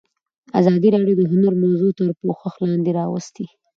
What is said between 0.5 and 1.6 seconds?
ازادي راډیو د هنر